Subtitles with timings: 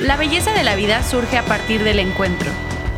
[0.00, 2.50] La belleza de la vida surge a partir del encuentro.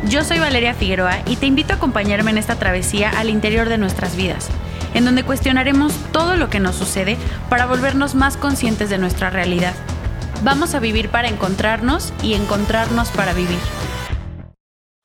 [0.09, 3.77] Yo soy Valeria Figueroa y te invito a acompañarme en esta travesía al interior de
[3.77, 4.49] nuestras vidas,
[4.93, 7.15] en donde cuestionaremos todo lo que nos sucede
[7.49, 9.73] para volvernos más conscientes de nuestra realidad.
[10.43, 13.59] Vamos a vivir para encontrarnos y encontrarnos para vivir.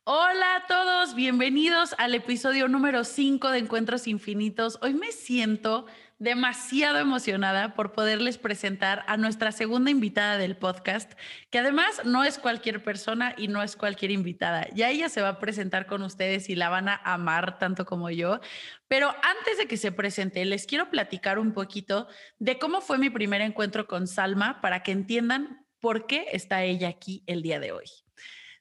[0.03, 4.81] Hola a todos, bienvenidos al episodio número 5 de Encuentros Infinitos.
[4.83, 5.87] Hoy me siento
[6.19, 11.13] demasiado emocionada por poderles presentar a nuestra segunda invitada del podcast,
[11.51, 14.69] que además no es cualquier persona y no es cualquier invitada.
[14.75, 18.11] Ya ella se va a presentar con ustedes y la van a amar tanto como
[18.11, 18.41] yo.
[18.89, 23.11] Pero antes de que se presente, les quiero platicar un poquito de cómo fue mi
[23.11, 27.73] primer encuentro con Salma para que entiendan por qué está ella aquí el día de
[27.73, 28.04] hoy.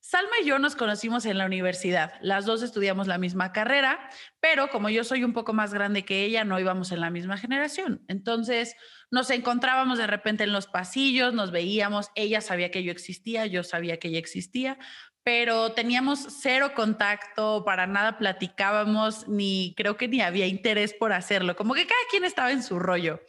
[0.05, 2.15] Salma y yo nos conocimos en la universidad.
[2.19, 4.09] Las dos estudiamos la misma carrera,
[4.41, 7.37] pero como yo soy un poco más grande que ella, no íbamos en la misma
[7.37, 8.03] generación.
[8.09, 8.75] Entonces
[9.11, 13.63] nos encontrábamos de repente en los pasillos, nos veíamos, ella sabía que yo existía, yo
[13.63, 14.77] sabía que ella existía,
[15.23, 21.55] pero teníamos cero contacto, para nada platicábamos, ni creo que ni había interés por hacerlo,
[21.55, 23.21] como que cada quien estaba en su rollo.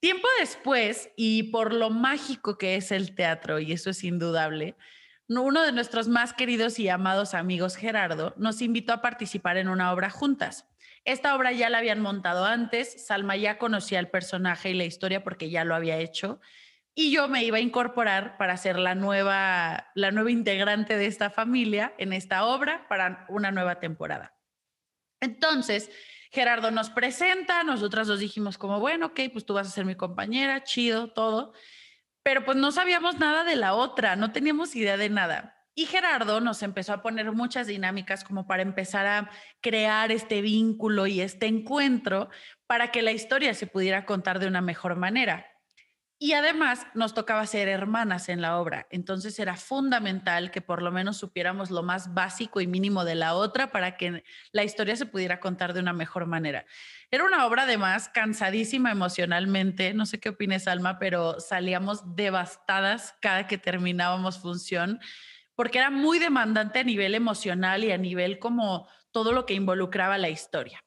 [0.00, 4.74] Tiempo después, y por lo mágico que es el teatro, y eso es indudable,
[5.28, 9.92] uno de nuestros más queridos y amados amigos, Gerardo, nos invitó a participar en una
[9.92, 10.68] obra juntas.
[11.04, 15.24] Esta obra ya la habían montado antes, Salma ya conocía el personaje y la historia
[15.24, 16.40] porque ya lo había hecho,
[16.94, 21.30] y yo me iba a incorporar para ser la nueva, la nueva integrante de esta
[21.30, 24.36] familia en esta obra para una nueva temporada.
[25.20, 25.90] Entonces,
[26.30, 29.94] Gerardo nos presenta, nosotras dos dijimos como, bueno, ok, pues tú vas a ser mi
[29.94, 31.52] compañera, chido, todo
[32.22, 35.56] pero pues no sabíamos nada de la otra, no teníamos idea de nada.
[35.74, 39.30] Y Gerardo nos empezó a poner muchas dinámicas como para empezar a
[39.62, 42.28] crear este vínculo y este encuentro
[42.66, 45.46] para que la historia se pudiera contar de una mejor manera.
[46.22, 50.92] Y además nos tocaba ser hermanas en la obra, entonces era fundamental que por lo
[50.92, 55.04] menos supiéramos lo más básico y mínimo de la otra para que la historia se
[55.04, 56.64] pudiera contar de una mejor manera.
[57.10, 63.48] Era una obra además cansadísima emocionalmente, no sé qué opines Alma, pero salíamos devastadas cada
[63.48, 65.00] que terminábamos función
[65.56, 70.18] porque era muy demandante a nivel emocional y a nivel como todo lo que involucraba
[70.18, 70.84] la historia.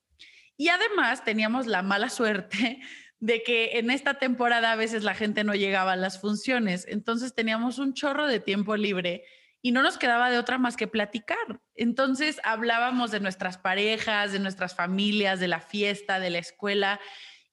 [0.55, 2.79] Y además teníamos la mala suerte
[3.19, 7.33] de que en esta temporada a veces la gente no llegaba a las funciones, entonces
[7.33, 9.23] teníamos un chorro de tiempo libre
[9.61, 11.59] y no nos quedaba de otra más que platicar.
[11.73, 16.99] Entonces hablábamos de nuestras parejas, de nuestras familias, de la fiesta, de la escuela.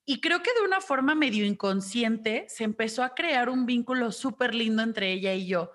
[0.05, 4.55] Y creo que de una forma medio inconsciente se empezó a crear un vínculo súper
[4.55, 5.73] lindo entre ella y yo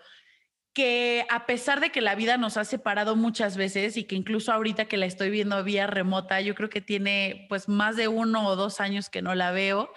[0.78, 4.54] que a pesar de que la vida nos ha separado muchas veces y que incluso
[4.54, 8.48] ahorita que la estoy viendo vía remota, yo creo que tiene pues más de uno
[8.48, 9.92] o dos años que no la veo,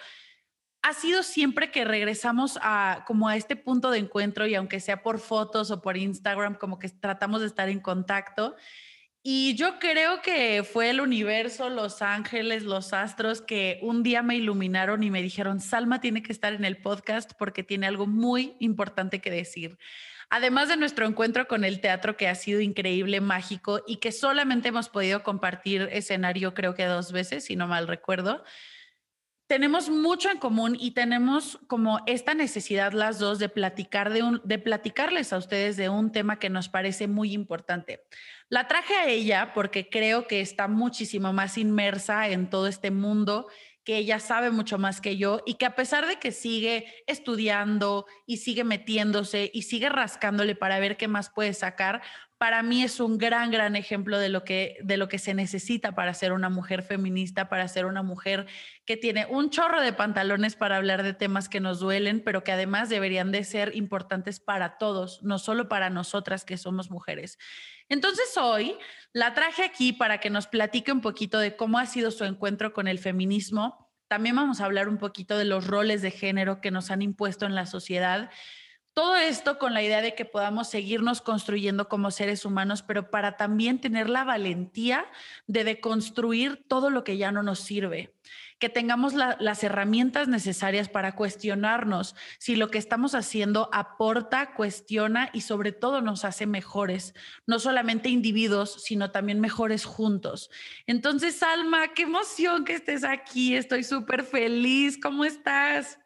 [0.81, 5.03] ha sido siempre que regresamos a como a este punto de encuentro y aunque sea
[5.03, 8.55] por fotos o por Instagram, como que tratamos de estar en contacto.
[9.21, 14.35] Y yo creo que fue el universo, los ángeles, los astros que un día me
[14.35, 18.55] iluminaron y me dijeron, Salma tiene que estar en el podcast porque tiene algo muy
[18.57, 19.77] importante que decir.
[20.33, 24.69] Además de nuestro encuentro con el teatro que ha sido increíble, mágico y que solamente
[24.69, 28.41] hemos podido compartir escenario creo que dos veces, si no mal recuerdo,
[29.47, 34.39] tenemos mucho en común y tenemos como esta necesidad las dos de platicar de, un,
[34.45, 38.01] de platicarles a ustedes de un tema que nos parece muy importante.
[38.47, 43.47] La traje a ella porque creo que está muchísimo más inmersa en todo este mundo
[43.83, 48.05] que ella sabe mucho más que yo y que a pesar de que sigue estudiando
[48.25, 52.01] y sigue metiéndose y sigue rascándole para ver qué más puede sacar,
[52.41, 55.93] para mí es un gran, gran ejemplo de lo que, de lo que se necesita
[55.93, 58.47] para ser una mujer feminista, para ser una mujer
[58.85, 62.51] que tiene un chorro de pantalones para hablar de temas que nos duelen, pero que
[62.51, 67.37] además deberían de ser importantes para todos, no solo para nosotras que somos mujeres.
[67.89, 68.75] Entonces hoy
[69.13, 72.73] la traje aquí para que nos platique un poquito de cómo ha sido su encuentro
[72.73, 73.91] con el feminismo.
[74.07, 77.45] También vamos a hablar un poquito de los roles de género que nos han impuesto
[77.45, 78.29] en la sociedad
[78.93, 83.37] todo esto con la idea de que podamos seguirnos construyendo como seres humanos, pero para
[83.37, 85.05] también tener la valentía
[85.47, 88.13] de deconstruir todo lo que ya no nos sirve,
[88.61, 95.41] que tengamos las herramientas necesarias para cuestionarnos si lo que estamos haciendo aporta, cuestiona y
[95.41, 97.15] sobre todo nos hace mejores,
[97.47, 100.51] no solamente individuos, sino también mejores juntos.
[100.85, 105.97] Entonces, Alma, qué emoción que estés aquí, estoy súper feliz, ¿cómo estás?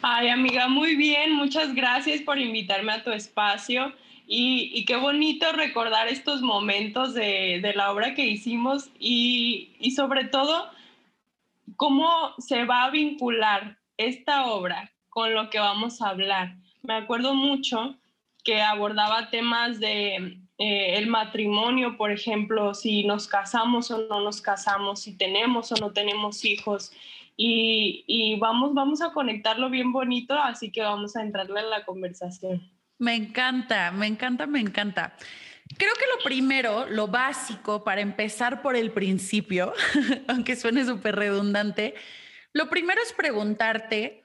[0.00, 1.34] Ay, amiga, muy bien.
[1.34, 3.92] Muchas gracias por invitarme a tu espacio.
[4.26, 10.70] Y, qué bonito recordar estos momentos de, la obra que hicimos y, y, sobre todo
[11.76, 16.56] cómo se va a vincular esta obra con lo que vamos a hablar.
[16.82, 17.96] Me acuerdo mucho
[18.44, 24.40] que abordaba temas de eh, el matrimonio, por ejemplo, si nos casamos o no nos
[24.40, 26.92] casamos, si tenemos o no tenemos hijos.
[27.36, 32.70] Y, vamos, vamos a conectarlo bien bonito, así que vamos a entrarle en la conversación.
[32.98, 35.16] Me encanta, me encanta, me encanta.
[35.78, 39.72] Creo que lo primero, lo básico para empezar por el principio,
[40.28, 41.94] aunque suene súper redundante,
[42.52, 44.22] lo primero es preguntarte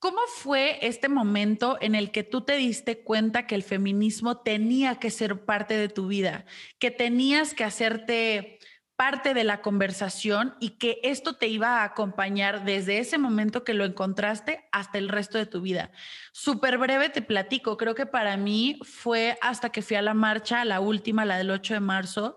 [0.00, 4.94] ¿Cómo fue este momento en el que tú te diste cuenta que el feminismo tenía
[4.94, 6.46] que ser parte de tu vida,
[6.78, 8.58] que tenías que hacerte
[9.00, 13.72] parte de la conversación y que esto te iba a acompañar desde ese momento que
[13.72, 15.90] lo encontraste hasta el resto de tu vida?
[16.32, 20.66] Súper breve te platico, creo que para mí fue hasta que fui a la marcha,
[20.66, 22.36] la última, la del 8 de marzo.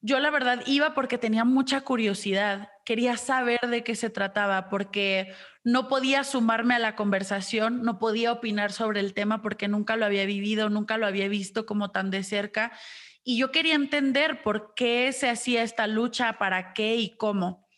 [0.00, 5.34] Yo la verdad iba porque tenía mucha curiosidad, quería saber de qué se trataba, porque
[5.64, 10.06] no podía sumarme a la conversación, no podía opinar sobre el tema porque nunca lo
[10.06, 12.72] había vivido, nunca lo había visto como tan de cerca.
[13.22, 17.68] Y yo quería entender por qué se hacía esta lucha, para qué y cómo.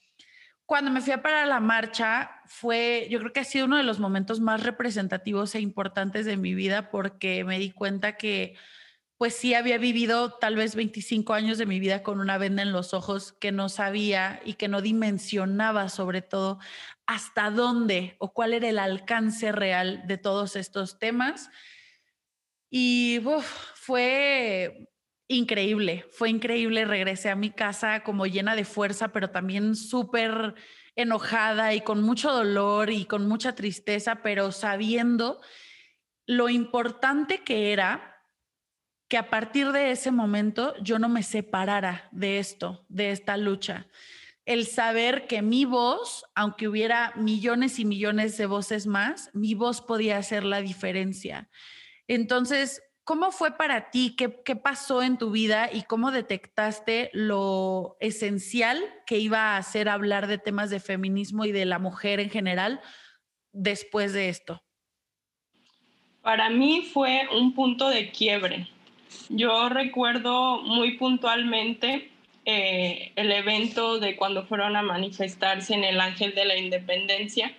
[0.66, 3.82] Cuando me fui a para la marcha, fue, yo creo que ha sido uno de
[3.82, 8.54] los momentos más representativos e importantes de mi vida porque me di cuenta que
[9.22, 12.72] pues sí había vivido tal vez 25 años de mi vida con una venda en
[12.72, 16.58] los ojos que no sabía y que no dimensionaba sobre todo
[17.06, 21.50] hasta dónde o cuál era el alcance real de todos estos temas.
[22.68, 23.20] Y
[23.74, 24.91] fue
[25.36, 26.84] increíble, fue increíble.
[26.84, 30.54] Regresé a mi casa como llena de fuerza, pero también súper
[30.94, 35.40] enojada y con mucho dolor y con mucha tristeza, pero sabiendo
[36.26, 38.20] lo importante que era
[39.08, 43.86] que a partir de ese momento yo no me separara de esto, de esta lucha
[44.44, 49.80] el saber que mi voz, aunque hubiera millones y millones de voces más, mi voz
[49.80, 51.48] podía hacer la diferencia.
[52.08, 54.16] Entonces, ¿cómo fue para ti?
[54.16, 60.26] ¿Qué, pasó en tu vida y cómo detectaste lo esencial que iba a hacer hablar
[60.26, 62.80] de temas de feminismo y de la mujer en general
[63.52, 64.62] después de esto?
[66.22, 68.68] Para mí fue un punto de quiebre.
[69.28, 72.10] Yo recuerdo muy puntualmente
[72.44, 77.52] eh, el evento de cuando fueron a manifestarse en el Ángel de la Independencia.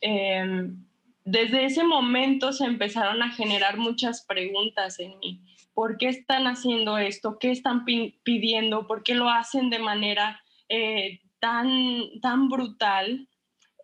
[0.00, 0.87] Em,
[1.30, 5.42] desde ese momento se empezaron a generar muchas preguntas en mí.
[5.74, 7.38] ¿Por qué están haciendo esto?
[7.38, 8.86] ¿Qué están pidiendo?
[8.86, 13.28] ¿Por qué lo hacen de manera eh, tan, tan brutal?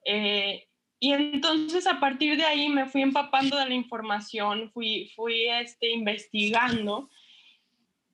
[0.07, 0.69] Eh,
[0.99, 5.93] y entonces a partir de ahí me fui empapando de la información, fui, fui este,
[5.93, 7.11] investigando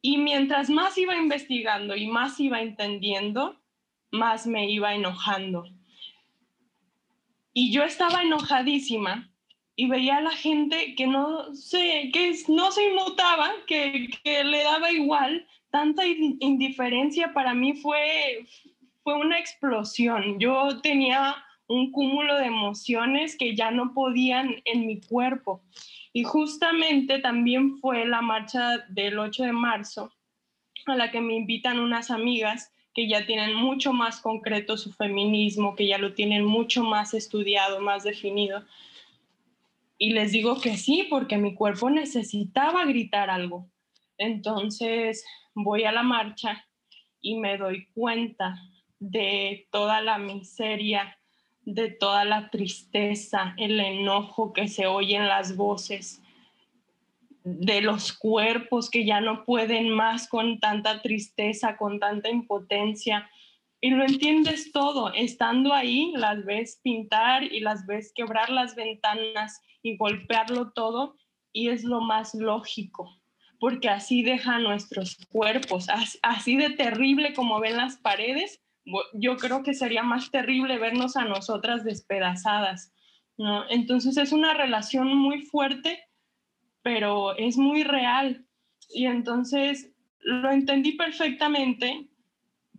[0.02, 3.60] y mientras más iba investigando y más iba entendiendo,
[4.10, 5.66] más me iba enojando.
[7.52, 9.30] Y yo estaba enojadísima
[9.76, 14.92] y veía a la gente que no se, que no se inmutaba, que, le daba
[14.92, 15.46] igual.
[15.70, 18.46] Tanta indiferencia para mí fue,
[19.02, 20.38] fue una explosión.
[20.38, 21.36] Yo tenía
[21.66, 25.62] un cúmulo de emociones que ya no podían en mi cuerpo.
[26.12, 30.12] Y justamente también fue la marcha del 8 de marzo
[30.86, 35.74] a la que me invitan unas amigas que ya tienen mucho más concreto su feminismo,
[35.74, 38.62] que ya lo tienen mucho más estudiado, más definido.
[39.96, 43.66] Y les digo que sí, porque mi cuerpo necesitaba gritar algo.
[44.18, 46.62] Entonces voy a la marcha
[47.22, 48.60] y me doy cuenta
[48.98, 51.16] de toda la miseria
[51.64, 56.22] de toda la tristeza, el enojo que se oye en las voces,
[57.44, 63.30] de los cuerpos que ya no pueden más con tanta tristeza, con tanta impotencia.
[63.80, 69.60] Y lo entiendes todo, estando ahí, las ves pintar y las ves quebrar las ventanas
[69.82, 71.16] y golpearlo todo,
[71.52, 73.18] y es lo más lógico,
[73.58, 75.86] porque así deja nuestros cuerpos,
[76.22, 78.60] así de terrible como ven las paredes,
[79.14, 82.92] yo creo que sería más terrible vernos a nosotras despedazadas,
[83.38, 83.68] ¿no?
[83.70, 85.98] Entonces es una relación muy fuerte,
[86.82, 88.46] pero es muy real.
[88.92, 92.08] Y entonces lo entendí perfectamente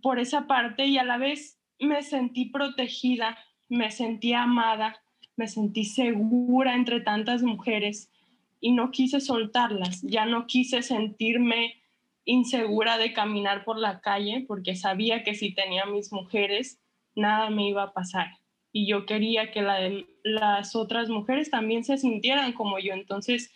[0.02, 3.38] por esa parte y a la vez me sentí protegida,
[3.70, 5.02] me sentí amada,
[5.36, 8.12] me sentí segura entre tantas mujeres
[8.60, 11.82] y no quise soltarlas, ya no quise sentirme
[12.26, 16.80] insegura de caminar por la calle porque sabía que si tenía mis mujeres,
[17.16, 18.28] nada me iba a pasar.
[18.72, 22.94] Y yo quería que las otras mujeres también se sintieran como yo.
[22.94, 23.52] Entonces,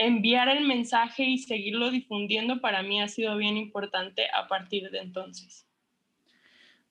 [0.00, 4.98] enviar el mensaje y seguirlo difundiendo para mí ha sido bien importante a partir de
[4.98, 5.66] entonces.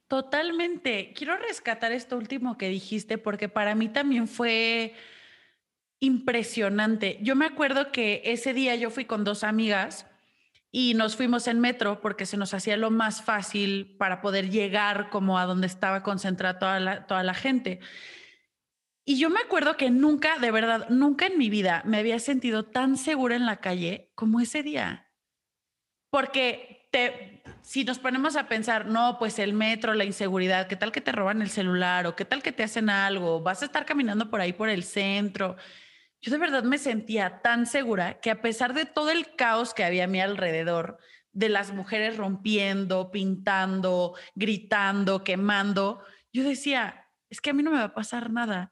[0.07, 1.13] Totalmente.
[1.13, 4.93] Quiero rescatar esto último que dijiste porque para mí también fue
[5.99, 7.19] impresionante.
[7.21, 10.05] Yo me acuerdo que ese día yo fui con dos amigas
[10.71, 15.09] y nos fuimos en metro porque se nos hacía lo más fácil para poder llegar
[15.09, 17.79] como a donde estaba concentrada toda toda la gente.
[19.09, 22.65] Y yo me acuerdo que nunca, de verdad, nunca en mi vida me había sentido
[22.65, 25.11] tan segura en la calle como ese día.
[26.11, 30.91] Porque te, si nos ponemos a pensar, no, pues el metro, la inseguridad, ¿qué tal
[30.91, 33.41] que te roban el celular o qué tal que te hacen algo?
[33.41, 35.55] Vas a estar caminando por ahí por el centro.
[36.21, 39.83] Yo de verdad me sentía tan segura que a pesar de todo el caos que
[39.83, 40.99] había a mi alrededor,
[41.31, 47.79] de las mujeres rompiendo, pintando, gritando, quemando, yo decía, es que a mí no me
[47.79, 48.71] va a pasar nada.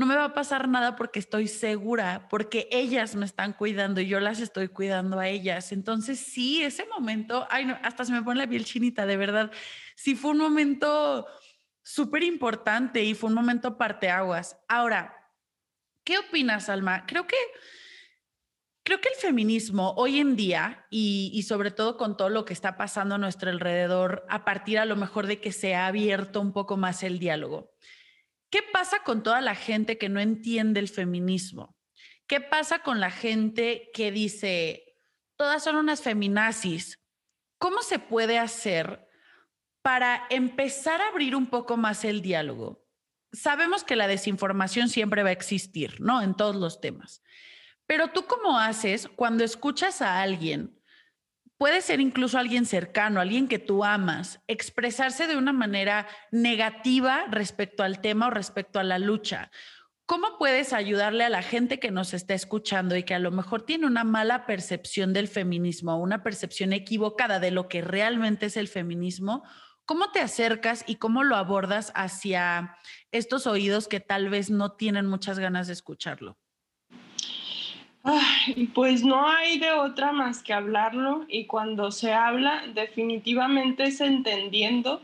[0.00, 4.08] No me va a pasar nada porque estoy segura, porque ellas me están cuidando y
[4.08, 5.72] yo las estoy cuidando a ellas.
[5.72, 9.52] Entonces, sí, ese momento, ay, hasta se me pone la piel chinita, de verdad.
[9.94, 11.26] Sí, fue un momento
[11.82, 14.56] súper importante y fue un momento parteaguas.
[14.66, 15.20] Ahora,
[16.04, 17.04] ¿Qué opinas, Alma?
[17.06, 17.36] Creo que,
[18.82, 22.76] creo que el feminismo hoy en día, y, sobre todo con todo lo que está
[22.76, 26.52] pasando a nuestro alrededor, a partir a lo mejor de que se ha abierto un
[26.52, 27.74] poco más el diálogo,
[28.50, 31.76] ¿qué pasa con toda la gente que no entiende el feminismo?
[32.26, 34.96] ¿Qué pasa con la gente que dice,
[35.36, 37.00] todas son unas feminazis?
[37.58, 39.06] ¿Cómo se puede hacer
[39.82, 42.80] para empezar a abrir un poco más el diálogo?
[43.32, 46.22] sabemos que la desinformación siempre va a existir, ¿no?
[46.22, 47.22] En todos los temas.
[47.86, 50.79] Pero tú cómo haces cuando escuchas a alguien,
[51.60, 57.82] puede ser incluso alguien cercano, alguien que tú amas, expresarse de una manera negativa respecto
[57.82, 59.50] al tema o respecto a la lucha?
[60.06, 63.66] ¿Cómo puedes ayudarle a la gente que nos está escuchando y que a lo mejor
[63.66, 68.66] tiene una mala percepción del feminismo, una percepción equivocada de lo que realmente es el
[68.66, 69.44] feminismo?
[69.84, 72.78] ¿Cómo te acercas y cómo lo abordas hacia
[73.12, 76.39] estos oídos que tal vez no tienen muchas ganas de escucharlo?
[78.74, 85.02] Pues no hay de otra más que hablarlo y cuando se habla definitivamente es entendiendo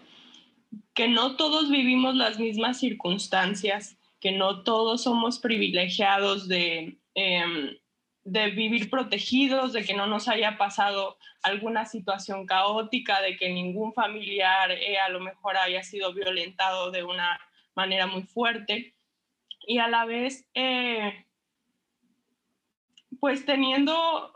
[0.94, 7.76] que no todos vivimos las mismas circunstancias, que no todos somos privilegiados de, em,
[8.24, 13.92] de vivir protegidos, de que no nos haya pasado alguna situación caótica, de que ningún
[13.92, 17.38] familiar eh, a lo mejor haya sido violentado de una
[17.74, 18.94] manera muy fuerte.
[19.66, 21.25] Y a la vez, eh,
[23.20, 24.32] pues teniendo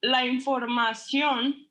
[0.00, 1.68] la información,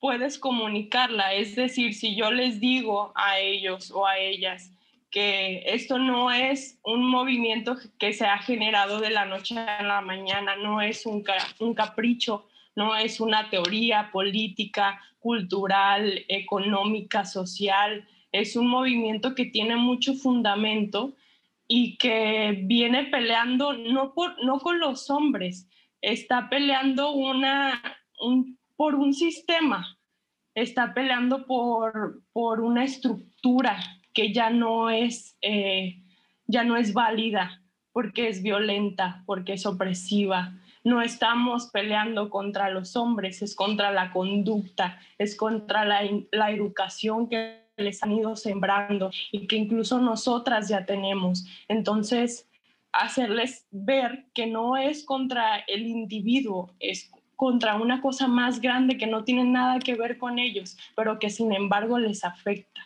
[0.00, 1.34] puedes comunicarla.
[1.34, 4.72] Es decir, si yo les digo a ellos o a ellas,
[5.12, 10.00] que esto no es un movimiento que se ha generado de la noche a la
[10.00, 11.22] mañana, no es un,
[11.74, 20.14] capricho, no es una teoría política, cultural, económica, social, es un movimiento que tiene mucho
[20.14, 21.12] fundamento
[21.74, 25.70] y que viene peleando no, por, no con los hombres,
[26.02, 27.82] está peleando una,
[28.76, 29.96] por un sistema,
[30.54, 33.78] está peleando por, por una estructura
[34.12, 36.02] que ya no es, eh,
[36.46, 40.52] ya no es válida porque es violenta, porque es opresiva.
[40.84, 46.02] No estamos peleando contra los hombres, es contra la conducta, es contra la,
[46.32, 51.46] la educación que les han ido sembrando y que incluso nosotras ya tenemos.
[51.68, 52.48] Entonces,
[52.92, 59.06] hacerles ver que no es contra el individuo, es contra una cosa más grande que
[59.06, 62.82] no tiene nada que ver con ellos, pero que sin embargo les afecta.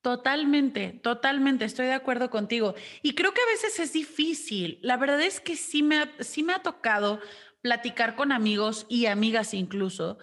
[0.00, 2.74] Totalmente, totalmente, estoy de acuerdo contigo.
[3.02, 4.78] Y creo que a veces es difícil.
[4.80, 7.20] La verdad es que sí me sí me ha tocado
[7.60, 10.18] platicar con amigos y amigas incluso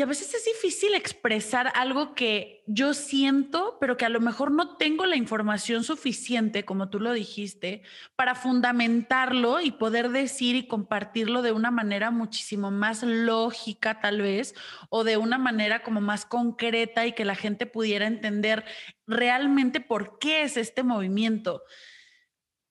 [0.00, 4.50] y a veces es difícil expresar algo que yo siento, pero que a lo mejor
[4.50, 7.82] no tengo la información suficiente, como tú lo dijiste,
[8.16, 14.54] para fundamentarlo y poder decir y compartirlo de una manera muchísimo más lógica tal vez,
[14.88, 18.64] o de una manera como más concreta y que la gente pudiera entender
[19.06, 21.62] realmente por qué es este movimiento.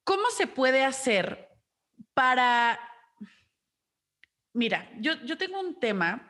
[0.04, 1.48] ¿Cómo se puede hacer
[2.16, 2.80] para...
[4.52, 6.29] Mira, yo, yo tengo un tema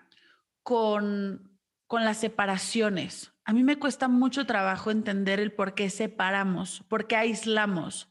[0.70, 1.58] con,
[1.88, 3.32] con las separaciones.
[3.44, 8.08] A mí me cuesta mucho trabajo entender el por qué separamos, por qué aislamos.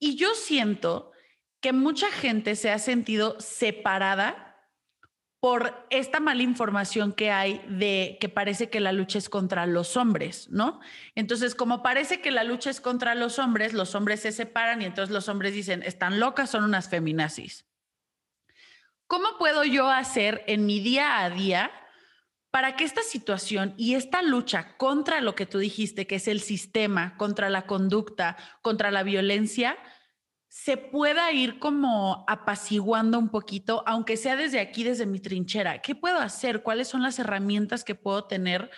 [0.00, 1.12] Y yo siento
[1.60, 4.56] que mucha gente se ha sentido separada
[5.38, 9.96] por esta mala información que hay de que parece que la lucha es contra los
[9.96, 10.80] hombres, ¿no?
[11.14, 14.86] Entonces, como parece que la lucha es contra los hombres, los hombres se separan y
[14.86, 17.67] entonces los hombres dicen, están locas, son unas feminazis.
[19.08, 21.70] ¿Cómo puedo yo hacer en mi día a día
[22.50, 26.40] para que esta situación y esta lucha contra lo que tú dijiste, que es el
[26.40, 29.78] sistema, contra la conducta, contra la violencia,
[30.48, 35.80] se pueda ir como apaciguando un poquito, aunque sea desde aquí, desde mi trinchera.
[35.80, 36.62] ¿Qué puedo hacer?
[36.62, 38.70] ¿Cuáles son las herramientas que puedo tener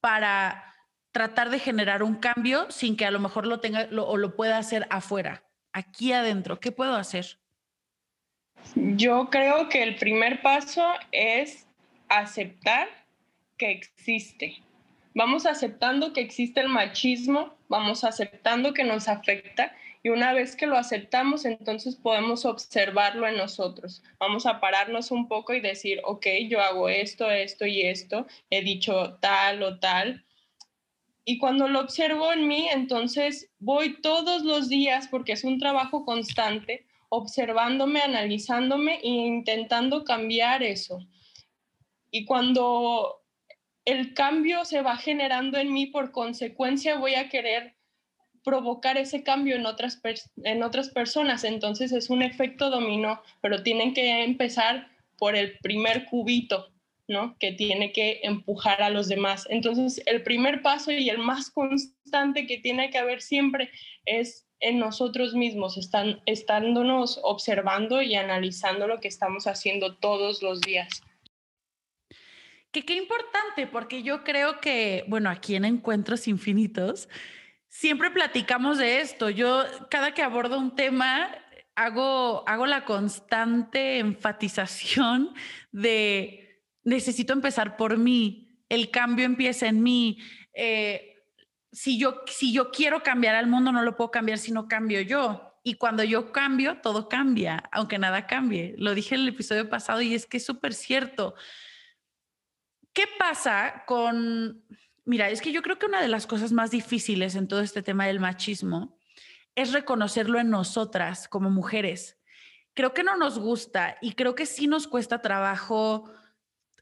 [0.00, 0.74] para
[1.12, 4.56] tratar de generar un cambio sin que a lo mejor lo tenga o lo pueda
[4.56, 5.44] hacer afuera?
[5.74, 7.43] Aquí adentro, ¿qué puedo hacer?
[8.74, 11.66] Yo creo que el primer paso es
[12.08, 12.88] aceptar
[13.56, 14.62] que existe.
[15.14, 20.66] Vamos aceptando que existe el machismo, vamos aceptando que nos afecta y una vez que
[20.66, 24.02] lo aceptamos, entonces podemos observarlo en nosotros.
[24.18, 28.62] Vamos a pararnos un poco y decir, ok, yo hago esto, esto y esto, he
[28.62, 30.24] dicho tal o tal.
[31.24, 36.04] Y cuando lo observo en mí, entonces voy todos los días, porque es un trabajo
[36.04, 36.84] constante,
[37.16, 40.98] observándome, analizándome e intentando cambiar eso.
[42.10, 43.22] Y cuando
[43.84, 47.74] el cambio se va generando en mí, por consecuencia voy a querer
[48.44, 50.00] provocar ese cambio en otras,
[50.44, 51.44] en otras personas.
[51.44, 56.70] Entonces es un efecto dominó, pero tienen que empezar por el primer cubito,
[57.08, 57.36] ¿no?
[57.38, 59.46] Que tiene que empujar a los demás.
[59.50, 63.70] Entonces el primer paso y el más constante que tiene que haber siempre
[64.04, 70.60] es en nosotros mismos, están, estándonos observando y analizando lo que estamos haciendo todos los
[70.60, 71.02] días.
[72.72, 77.08] Que qué importante, porque yo creo que, bueno, aquí en Encuentros Infinitos,
[77.68, 79.30] siempre platicamos de esto.
[79.30, 81.28] Yo cada que abordo un tema
[81.74, 85.34] hago, hago la constante enfatización
[85.72, 90.18] de necesito empezar por mí, el cambio empieza en mí.
[90.54, 91.13] Eh,
[91.74, 95.00] si, yo, si yo quiero cambiar al mundo, no lo puedo cambiar si no cambio
[95.02, 95.58] yo.
[95.62, 98.74] Y cuando yo cambio, todo cambia, aunque nada cambie.
[98.78, 101.34] Lo dije en el episodio pasado y es que es súper cierto.
[102.92, 104.64] ¿Qué pasa con
[105.06, 107.82] Mira, es que yo creo que una de las cosas más difíciles en todo este
[107.82, 108.98] tema del machismo
[109.54, 112.18] es reconocerlo en nosotras como mujeres.
[112.72, 116.10] Creo que no nos gusta y creo que sí nos cuesta trabajo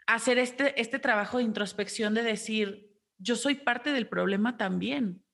[0.06, 2.91] hacer este, este trabajo de introspección de decir,
[3.22, 5.24] yo soy parte del problema también.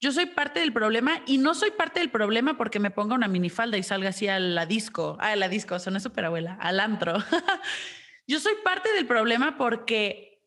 [0.00, 3.28] Yo soy parte del problema y no soy parte del problema porque me ponga una
[3.28, 5.16] minifalda y salga así a la disco.
[5.20, 7.14] Ah, a la disco, son súper abuela, al antro.
[8.26, 10.42] yo soy parte del problema porque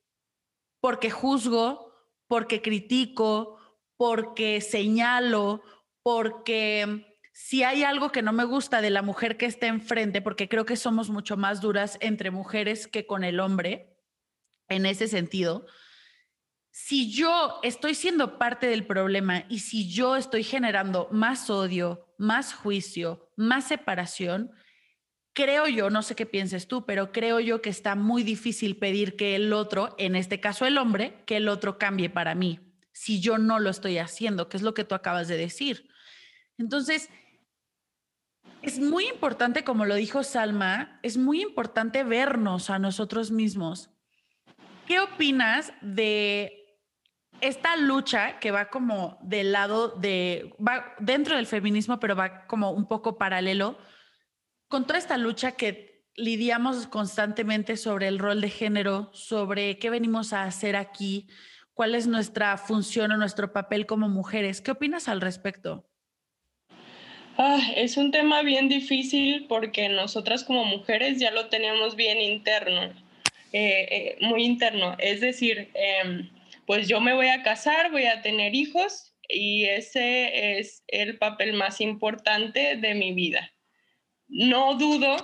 [0.80, 1.94] porque juzgo,
[2.28, 3.60] porque critico,
[3.98, 5.64] porque señalo,
[6.04, 10.48] porque si hay algo que no me gusta de la mujer que está enfrente, porque
[10.48, 13.98] creo que somos mucho más duras entre mujeres que con el hombre,
[14.70, 15.66] en ese sentido,
[16.80, 22.54] si yo estoy siendo parte del problema y si yo estoy generando más odio, más
[22.54, 24.52] juicio, más separación,
[25.34, 29.16] creo yo, no sé qué pienses tú, pero creo yo que está muy difícil pedir
[29.16, 32.60] que el otro, en este caso el hombre, que el otro cambie para mí,
[32.94, 35.90] si yo no lo estoy haciendo, que es lo que tú acabas de decir.
[36.60, 37.10] Entonces,
[38.62, 43.90] es muy importante, como lo dijo Salma, es muy importante vernos a nosotros mismos.
[44.86, 46.57] ¿Qué opinas de
[47.42, 52.72] esta lucha que va como del lado de, va dentro del feminismo, pero va como
[52.72, 53.78] un poco paralelo?
[54.68, 60.34] con toda esta lucha que lidiamos constantemente sobre el rol de género, sobre qué venimos
[60.34, 61.28] a hacer aquí,
[61.74, 65.88] cuál es nuestra función o nuestro papel como mujeres, ¿qué opinas al respecto?
[67.38, 72.82] Ah, es un tema bien difícil porque nosotras como mujeres ya lo tenemos bien interno,
[72.82, 72.94] eh,
[73.54, 74.96] eh, muy interno.
[74.98, 76.32] Es decir, em,
[76.68, 81.54] pues yo me voy a casar, voy a tener hijos y ese es el papel
[81.54, 83.52] más importante de mi vida
[84.28, 85.16] no dudo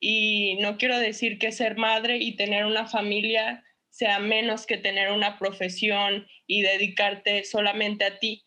[0.00, 5.10] y no quiero decir que ser madre y tener una familia sea menos que tener
[5.10, 8.44] una profesión y dedicarte solamente a ti.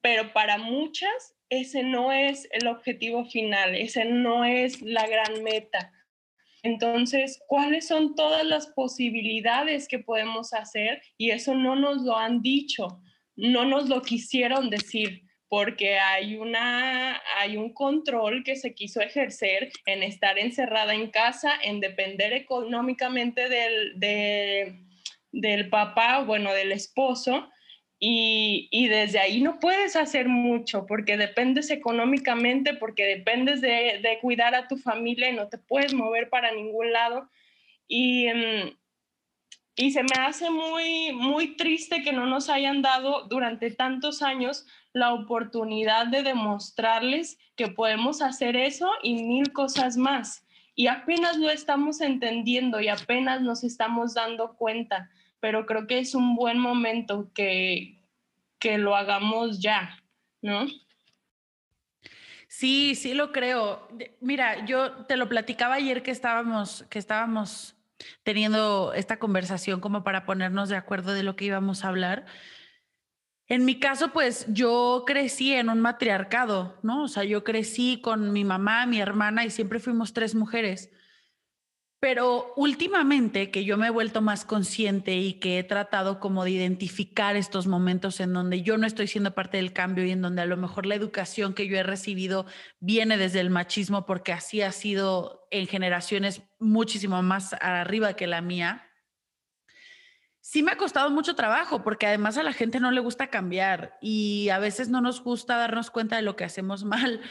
[0.00, 5.92] Pero para muchas ese no es el objetivo final, ese no es la gran meta.
[6.64, 11.02] Entonces, ¿cuáles son todas las posibilidades que podemos hacer?
[11.18, 13.02] Y eso no nos lo han dicho,
[13.36, 19.70] no nos lo quisieron decir porque hay, una, hay un control que se quiso ejercer
[19.84, 24.00] en estar encerrada en casa, en depender económicamente del,
[25.32, 27.50] del papá, bueno, del esposo,
[28.06, 34.18] y, y, desde ahí no puedes hacer mucho porque dependes económicamente, porque dependes de, de,
[34.20, 37.30] cuidar a tu familia y no te puedes mover para ningún lado.
[37.88, 38.76] Y, mm,
[39.76, 44.66] y se me hace muy, muy triste que no nos hayan dado durante tantos años
[44.92, 50.44] la oportunidad de demostrarles que podemos hacer eso y mil cosas más.
[50.76, 55.08] y apenas lo estamos entendiendo y apenas nos estamos dando cuenta,
[55.40, 57.93] pero creo que es un buen momento que,
[58.64, 60.02] que lo hagamos ya,
[60.40, 60.66] ¿no?
[62.48, 63.86] Sí, sí lo creo.
[64.22, 67.76] Mira, yo te lo platicaba ayer que estábamos, que estábamos
[68.22, 72.24] teniendo esta conversación como para ponernos de acuerdo de lo que íbamos a hablar.
[73.48, 77.02] En mi caso, pues yo crecí en un matriarcado, ¿no?
[77.02, 80.90] O sea, yo crecí con mi mamá, mi hermana y siempre fuimos tres mujeres.
[82.04, 86.50] Pero últimamente que yo me he vuelto más consciente y que he tratado como de
[86.50, 90.42] identificar estos momentos en donde yo no estoy siendo parte del cambio y en donde
[90.42, 92.44] a lo mejor la educación que yo he recibido
[92.78, 98.42] viene desde el machismo porque así ha sido en generaciones muchísimo más arriba que la
[98.42, 98.86] mía.
[100.42, 103.96] Sí me ha costado mucho trabajo porque además a la gente no le gusta cambiar
[104.02, 107.22] y a veces no nos gusta darnos cuenta de lo que hacemos mal.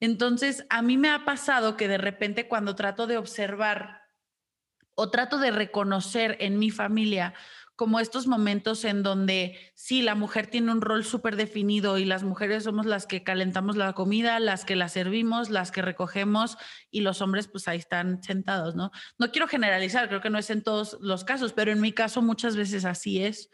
[0.00, 4.01] Entonces, a mí me ha pasado que de repente cuando trato de observar
[4.94, 7.34] o trato de reconocer en mi familia
[7.76, 12.22] como estos momentos en donde sí, la mujer tiene un rol súper definido y las
[12.22, 16.58] mujeres somos las que calentamos la comida, las que la servimos, las que recogemos
[16.90, 18.90] y los hombres pues ahí están sentados, ¿no?
[19.18, 22.22] No quiero generalizar, creo que no es en todos los casos, pero en mi caso
[22.22, 23.50] muchas veces así es.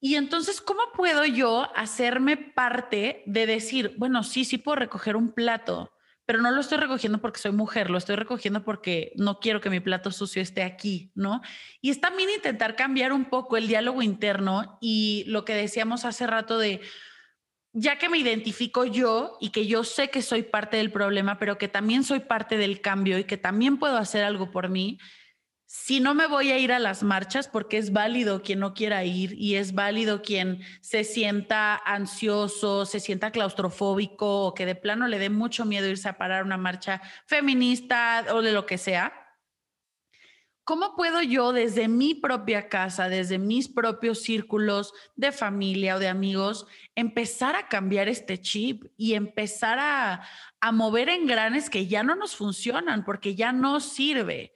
[0.00, 5.32] Y entonces, ¿cómo puedo yo hacerme parte de decir, bueno, sí, sí puedo recoger un
[5.32, 5.92] plato,
[6.28, 9.70] pero no lo estoy recogiendo porque soy mujer, lo estoy recogiendo porque no quiero que
[9.70, 11.40] mi plato sucio esté aquí, ¿no?
[11.80, 16.26] Y es también intentar cambiar un poco el diálogo interno y lo que decíamos hace
[16.26, 16.82] rato de,
[17.72, 21.56] ya que me identifico yo y que yo sé que soy parte del problema, pero
[21.56, 24.98] que también soy parte del cambio y que también puedo hacer algo por mí,
[25.70, 29.04] si no me voy a ir a las marchas, porque es válido quien no quiera
[29.04, 35.06] ir y es válido quien se sienta ansioso, se sienta claustrofóbico o que de plano
[35.08, 39.12] le dé mucho miedo irse a parar una marcha feminista o de lo que sea.
[40.64, 46.08] ¿Cómo puedo yo desde mi propia casa, desde mis propios círculos de familia o de
[46.08, 50.22] amigos, empezar a cambiar este chip y empezar a,
[50.62, 54.54] a mover engranes que ya no nos funcionan porque ya no sirve?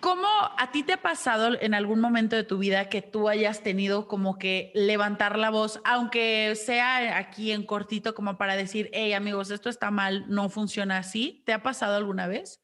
[0.00, 3.62] ¿Cómo a ti te ha pasado en algún momento de tu vida que tú hayas
[3.62, 9.12] tenido como que levantar la voz, aunque sea aquí en cortito, como para decir, hey
[9.12, 11.42] amigos, esto está mal, no funciona así?
[11.44, 12.62] ¿Te ha pasado alguna vez?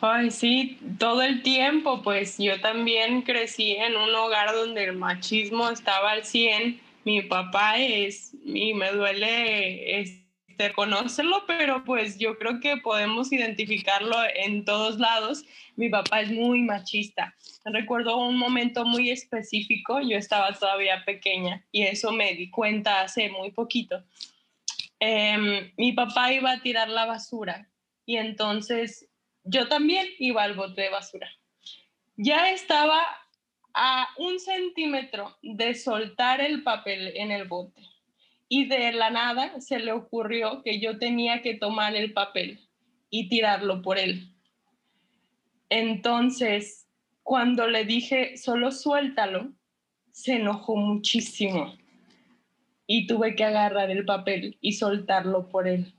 [0.00, 5.68] Ay, sí, todo el tiempo, pues yo también crecí en un hogar donde el machismo
[5.68, 6.80] estaba al 100.
[7.04, 10.00] Mi papá es, y me duele
[10.68, 15.44] conocerlo, pero pues yo creo que podemos identificarlo en todos lados
[15.80, 17.34] mi papá es muy machista.
[17.64, 23.30] Recuerdo un momento muy específico, yo estaba todavía pequeña y eso me di cuenta hace
[23.30, 24.04] muy poquito.
[24.98, 27.66] Em, mi papá iba a tirar la basura
[28.04, 29.08] y entonces
[29.42, 31.30] yo también iba al bote de basura.
[32.16, 33.00] Ya estaba
[33.72, 37.80] a un centímetro de soltar el papel en el bote
[38.52, 42.58] y de la nada se le ocurrió que yo tenía que tomar el papel
[43.08, 44.34] y tirarlo por él.
[45.68, 46.88] Entonces,
[47.22, 49.52] cuando le dije, solo suéltalo,
[50.10, 51.76] se enojó muchísimo
[52.88, 55.94] y tuve que agarrar el papel y soltarlo por él.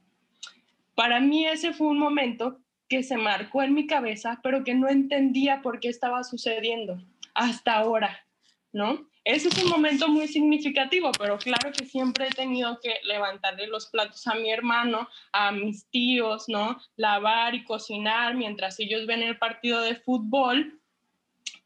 [0.93, 2.59] Para mí ese fue un momento
[2.89, 7.01] que se marcó en mi cabeza, pero que no entendía por qué estaba sucediendo
[7.33, 8.25] hasta ahora,
[8.73, 9.09] ¿no?
[9.23, 13.87] Ese es un momento muy significativo, pero claro que siempre he tenido que levantarle los
[13.87, 16.79] platos a mi hermano, a mis tíos, ¿no?
[16.95, 20.79] Lavar y cocinar mientras ellos ven el partido de fútbol.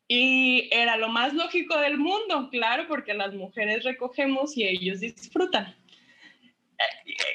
[0.07, 5.75] Y era lo más lógico del mundo, claro, porque las mujeres recogemos y ellos disfrutan.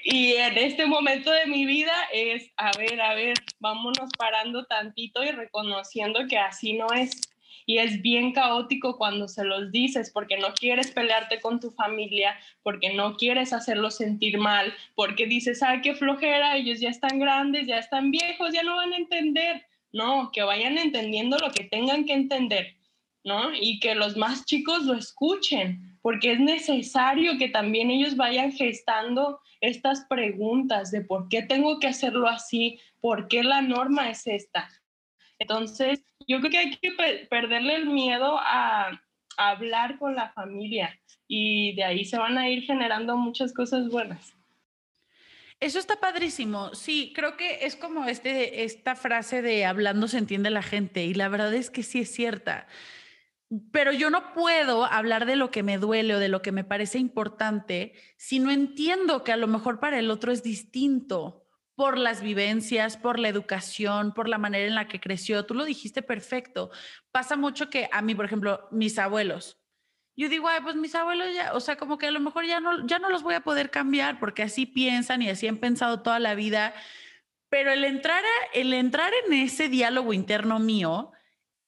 [0.04, 5.24] Y en este momento de mi vida es, a ver, a ver, vámonos parando tantito
[5.24, 7.29] y reconociendo que así no es
[7.66, 12.36] y es bien caótico cuando se los dices porque no quieres pelearte con tu familia,
[12.62, 17.66] porque no quieres hacerlos sentir mal, porque dices, ay, qué flojera, ellos ya están grandes,
[17.66, 19.66] ya están viejos, ya no van a entender.
[19.92, 22.76] No, que vayan entendiendo lo que tengan que entender,
[23.24, 23.52] ¿no?
[23.54, 29.40] Y que los más chicos lo escuchen, porque es necesario que también ellos vayan gestando
[29.60, 34.68] estas preguntas de por qué tengo que hacerlo así, por qué la norma es esta.
[35.40, 36.92] Entonces, yo creo que hay que
[37.28, 39.02] perderle el miedo a,
[39.36, 44.34] hablar con la familia y de ahí se van a ir generando muchas cosas buenas.
[45.60, 46.74] Eso está padrísimo.
[46.74, 51.14] Sí, creo que es como este, esta frase de hablando se entiende la gente y
[51.14, 52.66] la verdad es que sí es cierta.
[53.72, 56.64] Pero yo no puedo hablar de lo que me duele o de lo que me
[56.64, 61.46] parece importante si no entiendo que a lo mejor para el otro es distinto
[61.80, 65.46] por las vivencias, por la educación, por la manera en la que creció.
[65.46, 66.70] Tú lo dijiste perfecto.
[67.10, 69.58] Pasa mucho que a mí, por ejemplo, mis abuelos,
[70.14, 72.60] yo digo, ay, pues mis abuelos ya, o sea, como que a lo mejor ya
[72.60, 76.02] no, ya no los voy a poder cambiar porque así piensan y así han pensado
[76.02, 76.74] toda la vida.
[77.48, 81.12] Pero el entrar, el entrar en ese diálogo interno mío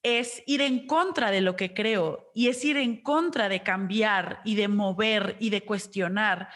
[0.03, 4.41] es ir en contra de lo que creo y es ir en contra de cambiar
[4.45, 6.49] y de mover y de cuestionar.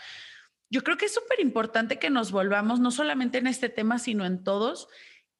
[0.69, 4.25] Yo creo que es súper importante que nos volvamos, no solamente en este tema, sino
[4.25, 4.89] en todos,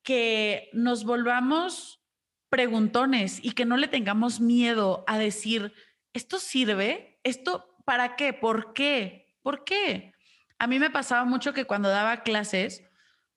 [0.04, 2.02] que nos volvamos
[2.50, 5.74] preguntones y que no le tengamos miedo a decir,
[6.14, 7.20] ¿esto sirve?
[7.24, 8.32] ¿Esto para qué?
[8.32, 9.36] ¿Por qué?
[9.42, 10.14] ¿Por qué?
[10.60, 12.84] A mí me pasaba mucho que cuando daba clases,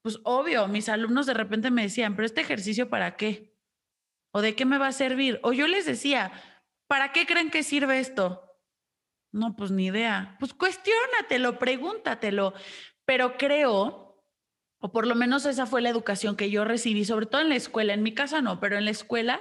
[0.02, 3.52] pues obvio, mis alumnos de repente me decían, pero este ejercicio para qué?
[4.32, 5.40] ¿O de qué me va a servir?
[5.42, 6.32] O yo les decía,
[6.86, 8.49] ¿para qué creen que sirve esto?
[9.32, 10.36] No, pues ni idea.
[10.40, 12.54] Pues cuestiónatelo, pregúntatelo.
[13.04, 14.24] Pero creo,
[14.80, 17.56] o por lo menos esa fue la educación que yo recibí, sobre todo en la
[17.56, 19.40] escuela, en mi casa no, pero en la escuela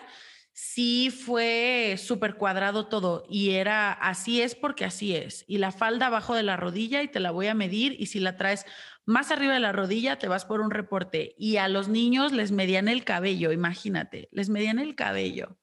[0.54, 5.46] sí fue súper cuadrado todo y era así es porque así es.
[5.48, 8.20] Y la falda abajo de la rodilla y te la voy a medir y si
[8.20, 8.66] la traes
[9.06, 11.36] más arriba de la rodilla te vas por un reporte.
[11.38, 15.59] Y a los niños les medían el cabello, imagínate, les medían el cabello.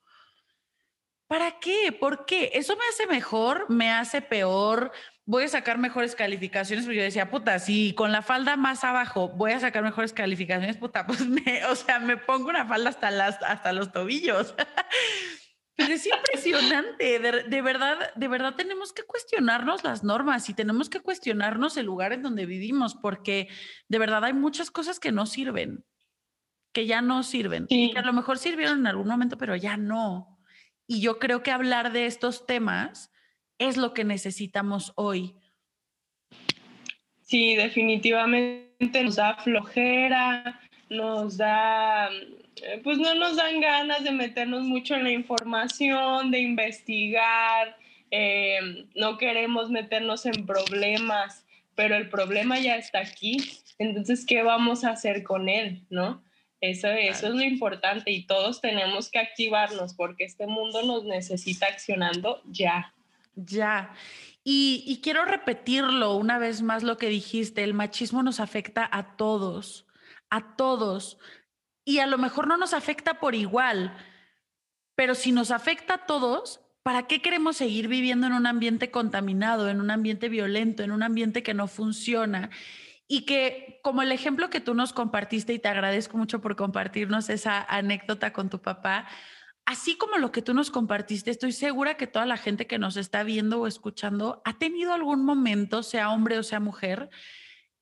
[1.28, 1.90] ¿Para qué?
[1.98, 2.52] ¿Por qué?
[2.54, 3.66] ¿Eso me hace mejor?
[3.68, 4.92] ¿Me hace peor?
[5.24, 6.84] ¿Voy a sacar mejores calificaciones?
[6.84, 10.76] Porque yo decía, puta, si con la falda más abajo voy a sacar mejores calificaciones,
[10.76, 14.54] puta, pues me, o sea, me pongo una falda hasta, las, hasta los tobillos.
[15.76, 20.88] Pero es impresionante, de, de, verdad, de verdad tenemos que cuestionarnos las normas y tenemos
[20.88, 23.48] que cuestionarnos el lugar en donde vivimos, porque
[23.88, 25.84] de verdad hay muchas cosas que no sirven,
[26.72, 29.76] que ya no sirven, y que a lo mejor sirvieron en algún momento, pero ya
[29.76, 30.35] no.
[30.86, 33.10] Y yo creo que hablar de estos temas
[33.58, 35.34] es lo que necesitamos hoy.
[37.22, 44.62] Sí, definitivamente nos da flojera, nos da, eh, pues no nos dan ganas de meternos
[44.62, 47.76] mucho en la información, de investigar,
[48.12, 51.44] eh, no queremos meternos en problemas,
[51.74, 53.38] pero el problema ya está aquí,
[53.78, 56.22] entonces, ¿qué vamos a hacer con él, no?
[56.70, 61.66] Eso, eso es lo importante y todos tenemos que activarnos porque este mundo nos necesita
[61.66, 62.92] accionando ya.
[63.34, 63.94] Ya.
[64.42, 69.16] Y, y, quiero repetirlo una vez más lo que dijiste, el machismo nos afecta a
[69.16, 69.86] todos,
[70.30, 71.18] a todos.
[71.84, 73.96] Y a lo mejor no nos afecta por igual,
[74.96, 79.68] pero si nos afecta a todos, ¿para qué queremos seguir viviendo en un ambiente contaminado,
[79.68, 82.50] en un ambiente violento, en un ambiente que no funciona?
[83.08, 87.28] Y que como el ejemplo que tú nos compartiste y te agradezco mucho por compartirnos
[87.28, 89.06] esa anécdota con tu papá,
[89.64, 92.96] así como lo que tú nos compartiste, estoy segura que toda la gente que nos
[92.96, 97.10] está viendo o escuchando ha tenido algún momento, sea hombre o sea mujer,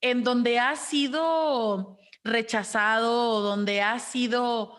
[0.01, 4.79] en donde ha sido rechazado o donde ha sido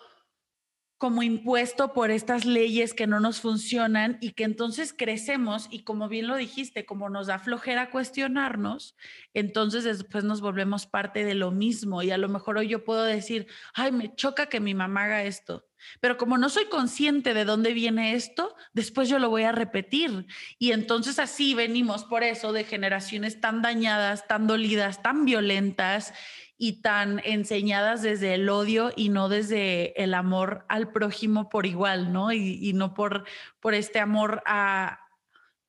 [0.98, 6.08] como impuesto por estas leyes que no nos funcionan y que entonces crecemos y como
[6.08, 8.96] bien lo dijiste, como nos da flojera cuestionarnos,
[9.34, 12.02] entonces después nos volvemos parte de lo mismo.
[12.02, 15.24] Y a lo mejor hoy yo puedo decir, ay, me choca que mi mamá haga
[15.24, 15.68] esto,
[16.00, 20.26] pero como no soy consciente de dónde viene esto, después yo lo voy a repetir.
[20.58, 26.14] Y entonces así venimos por eso de generaciones tan dañadas, tan dolidas, tan violentas
[26.58, 32.13] y tan enseñadas desde el odio y no desde el amor al prójimo por igual,
[32.13, 32.32] ¿no?
[32.32, 33.26] Y, no por,
[33.60, 35.02] por este amor a,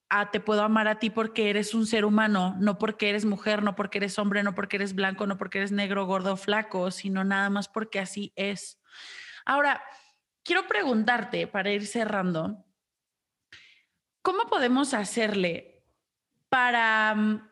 [0.09, 3.63] a te puedo amar a ti porque eres un ser humano, no porque eres mujer,
[3.63, 7.25] no porque eres hombre, no porque eres blanco, no porque eres negro, gordo, flaco, sino
[7.25, 8.81] nada más porque así es.
[9.45, 9.83] Ahora,
[10.45, 12.65] quiero preguntarte para ir cerrando,
[14.23, 15.83] ¿cómo podemos hacerle
[16.49, 17.49] para mm,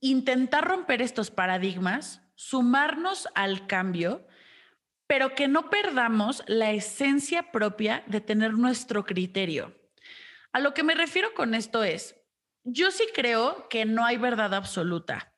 [0.00, 4.26] intentar romper estos paradigmas sumarnos al cambio,
[5.06, 9.74] pero que no perdamos la esencia propia de tener nuestro criterio.
[10.52, 12.16] A lo que me refiero con esto es,
[12.64, 15.32] yo sí creo que no hay verdad absoluta.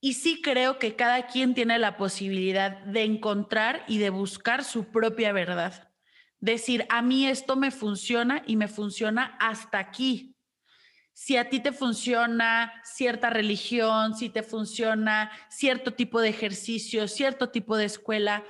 [0.00, 4.90] Y sí creo que cada quien tiene la posibilidad de encontrar y de buscar su
[4.90, 5.90] propia verdad.
[6.40, 10.31] Decir, a mí esto me funciona y me funciona hasta aquí
[11.14, 17.50] si a ti te funciona cierta religión, si te funciona cierto tipo de ejercicio, cierto
[17.50, 18.44] tipo de escuela,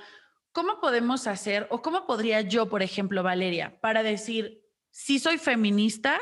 [0.51, 6.19] ¿cómo podemos hacer o cómo podría yo, por ejemplo, Valeria, para decir, si soy feminista,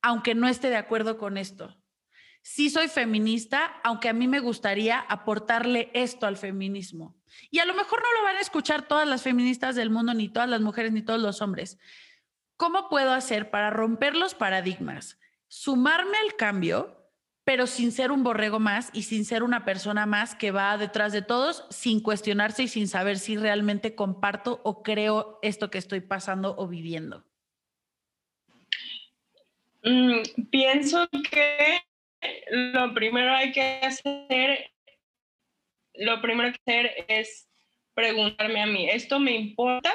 [0.00, 1.76] aunque no esté de acuerdo con esto?
[2.42, 7.16] Sí soy feminista, aunque a mí me gustaría aportarle esto al feminismo.
[7.50, 10.28] Y a lo mejor no lo van a escuchar todas las feministas del mundo, ni
[10.28, 11.78] todas las mujeres, ni todos los hombres.
[12.56, 15.18] ¿Cómo puedo hacer para romper los paradigmas?
[15.54, 17.12] Sumarme al cambio,
[17.44, 21.12] pero sin ser un borrego más y sin ser una persona más que va detrás
[21.12, 26.00] de todos, sin cuestionarse y sin saber si realmente comparto o creo esto que estoy
[26.00, 27.24] pasando o viviendo.
[29.84, 31.82] Mm, pienso que
[32.50, 34.72] lo primero hay que hacer,
[35.94, 37.48] lo primero que hacer es
[37.94, 39.92] preguntarme a mí, ¿esto me importa?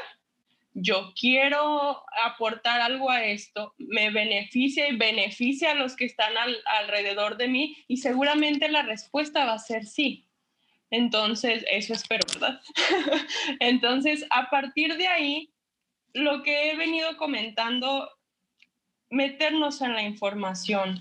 [0.81, 6.33] Yo quiero aportar algo a esto, me beneficia y beneficia a los que están
[6.79, 10.25] alrededor de mí y seguramente la respuesta va a ser sí.
[10.91, 12.61] Entonces, eso espero, ¿verdad?
[13.59, 15.53] Entonces, a partir de ahí,
[16.13, 18.09] lo que he venido comentando,
[19.09, 20.99] meternos en la información.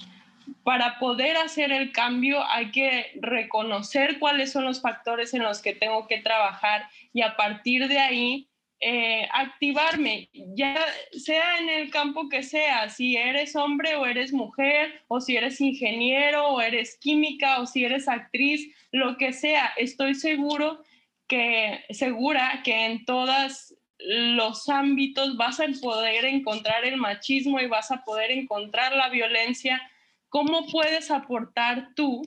[0.62, 5.74] Para poder hacer el cambio hay que reconocer cuáles son los factores en los que
[5.74, 8.48] tengo que trabajar y a partir de ahí
[8.80, 10.76] eh, activarme, ya
[11.10, 15.60] sea en el campo que sea, si eres hombre o eres mujer, o si eres
[15.60, 20.80] ingeniero o eres química, o si eres actriz, lo que sea, estoy seguro
[21.26, 27.90] que, segura que en todos los ámbitos vas a poder encontrar el machismo y vas
[27.90, 29.82] a poder encontrar la violencia.
[30.28, 32.22] ¿Cómo puedes aportar tú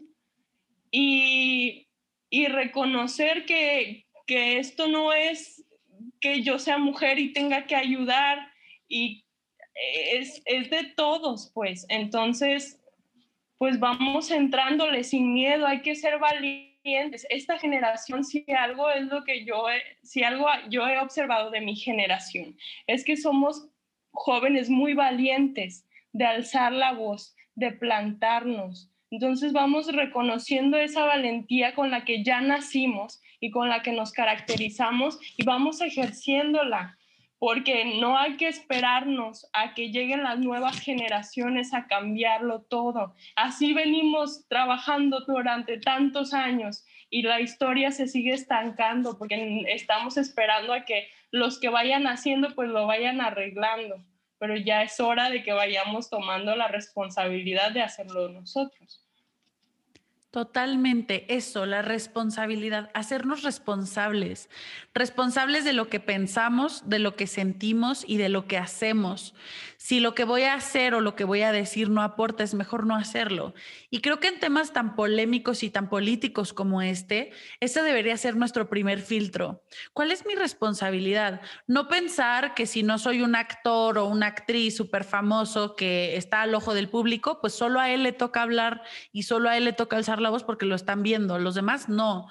[0.92, 1.88] y,
[2.30, 5.66] y reconocer que, que esto no es
[6.22, 8.48] que yo sea mujer y tenga que ayudar
[8.88, 9.26] y
[10.14, 11.86] es, es de todos, pues.
[11.90, 12.80] Entonces,
[13.58, 17.26] pues vamos entrándole sin miedo, hay que ser valientes.
[17.30, 19.66] Esta generación, si algo es lo que yo,
[20.04, 22.58] si algo yo he observado de mi generación,
[22.88, 23.68] es que somos
[24.12, 28.91] jóvenes muy valientes de alzar la voz, de plantarnos.
[29.12, 34.14] Entonces vamos reconociendo esa valentía con la que ya nacimos y con la que nos
[34.14, 36.98] caracterizamos y vamos ejerciéndola,
[37.38, 43.14] porque no hay que esperarnos a que lleguen las nuevas generaciones a cambiarlo todo.
[43.36, 50.72] Así venimos trabajando durante tantos años y la historia se sigue estancando porque estamos esperando
[50.72, 53.98] a que los que vayan haciendo pues lo vayan arreglando,
[54.42, 59.06] pero ya es hora de que vayamos tomando la responsabilidad de hacerlo nosotros.
[60.32, 64.50] Totalmente, eso, la responsabilidad, hacernos responsables,
[64.94, 69.36] responsables de lo que pensamos, de lo que sentimos y de lo que hacemos.
[69.76, 72.54] Si lo que voy a hacer o lo que voy a decir no aporta, es
[72.54, 73.54] mejor no hacerlo.
[73.90, 78.38] Y creo que en temas tan polémicos y tan políticos como este, ese debería ser
[78.38, 79.66] nuestro primer filtro.
[79.92, 81.42] ¿Cuál es mi responsabilidad?
[81.68, 86.44] No pensar que si no soy un actor o una actriz súper famoso que está
[86.44, 89.66] al ojo del público, pues solo a él le toca hablar y solo a él
[89.66, 92.28] le toca alzar la voz porque lo están viendo, los demás no.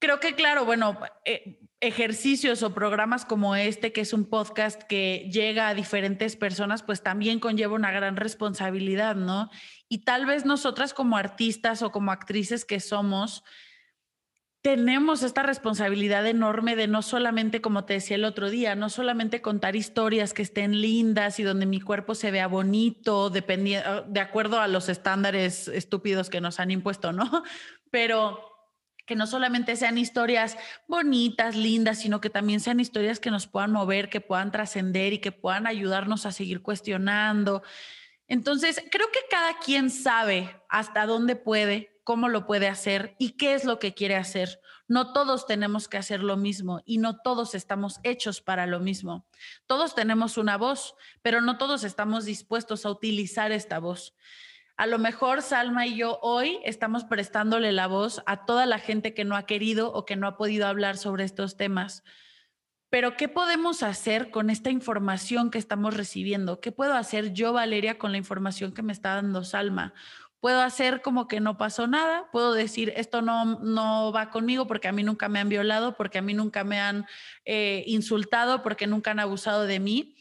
[0.00, 5.28] Creo que, claro, bueno, eh, ejercicios o programas como este, que es un podcast que
[5.32, 9.50] llega a diferentes personas, pues también conlleva una gran responsabilidad, ¿no?
[9.88, 13.44] Y tal vez nosotras como artistas o como actrices que somos,
[14.62, 19.42] tenemos esta responsabilidad enorme de no solamente, como te decía el otro día, no solamente
[19.42, 24.68] contar historias que estén lindas y donde mi cuerpo se vea bonito, de acuerdo a
[24.68, 27.42] los estándares estúpidos que nos han impuesto, ¿no?
[27.90, 28.38] Pero
[29.04, 33.72] que no solamente sean historias bonitas, lindas, sino que también sean historias que nos puedan
[33.72, 37.64] mover, que puedan trascender y que puedan ayudarnos a seguir cuestionando.
[38.28, 43.54] Entonces, creo que cada quien sabe hasta dónde puede cómo lo puede hacer y qué
[43.54, 44.60] es lo que quiere hacer.
[44.88, 49.26] No todos tenemos que hacer lo mismo y no todos estamos hechos para lo mismo.
[49.66, 54.14] Todos tenemos una voz, pero no todos estamos dispuestos a utilizar esta voz.
[54.76, 59.14] A lo mejor Salma y yo hoy estamos prestándole la voz a toda la gente
[59.14, 62.02] que no ha querido o que no ha podido hablar sobre estos temas.
[62.92, 66.60] Pero ¿qué podemos hacer con esta información que estamos recibiendo?
[66.60, 69.94] ¿Qué puedo hacer yo, Valeria, con la información que me está dando Salma?
[70.42, 74.88] Puedo hacer como que no pasó nada, puedo decir esto no, no va conmigo porque
[74.88, 77.06] a mí nunca me han violado, porque a mí nunca me han
[77.44, 80.16] eh, insultado, porque nunca han abusado de mí.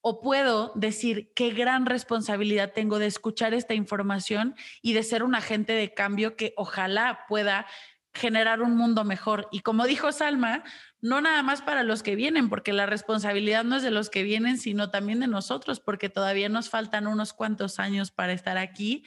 [0.00, 5.34] O puedo decir qué gran responsabilidad tengo de escuchar esta información y de ser un
[5.34, 7.66] agente de cambio que ojalá pueda
[8.14, 9.46] generar un mundo mejor.
[9.52, 10.64] Y como dijo Salma,
[11.02, 14.22] no nada más para los que vienen, porque la responsabilidad no es de los que
[14.22, 19.04] vienen, sino también de nosotros, porque todavía nos faltan unos cuantos años para estar aquí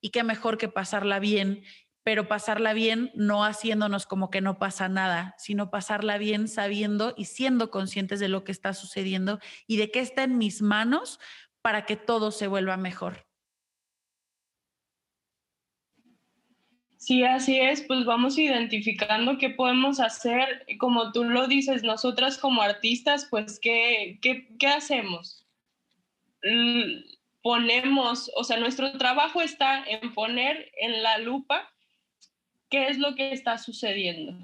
[0.00, 1.62] y qué mejor que pasarla bien,
[2.02, 7.26] pero pasarla bien no haciéndonos como que no pasa nada, sino pasarla bien sabiendo y
[7.26, 11.20] siendo conscientes de lo que está sucediendo y de qué está en mis manos
[11.60, 13.26] para que todo se vuelva mejor.
[16.96, 22.60] Sí, así es, pues vamos identificando qué podemos hacer, como tú lo dices, nosotras como
[22.60, 25.46] artistas, pues qué, qué, qué hacemos
[27.48, 31.72] ponemos, o sea, nuestro trabajo está en poner en la lupa
[32.68, 34.34] qué es lo que está sucediendo,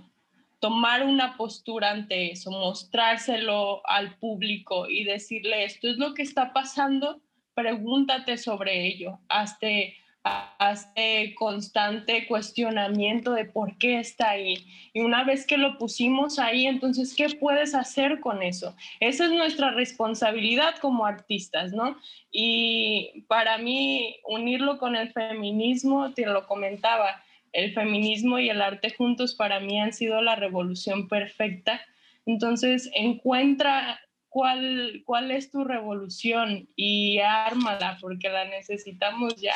[0.59, 6.55] tomar una postura ante eso, mostrárselo al público y decirle esto es lo que está
[6.55, 7.21] pasando,
[7.53, 14.67] pregúntate sobre ello, hazte a este constante cuestionamiento de por qué está ahí.
[14.95, 18.75] Y una vez que lo pusimos ahí, entonces, ¿qué puedes hacer con eso?
[19.01, 21.99] Esa es nuestra responsabilidad como artistas, ¿no?
[22.33, 27.23] Y para mí, unirlo con el feminismo, te lo comentaba,
[27.53, 31.83] el feminismo y el arte juntos para mí han sido la revolución perfecta.
[32.25, 34.01] Entonces, encuentra
[34.31, 39.55] cuál, cuál es tu revolución y ármala porque la necesitamos ya.